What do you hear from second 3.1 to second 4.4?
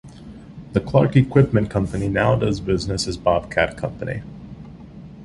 Bobcat Company.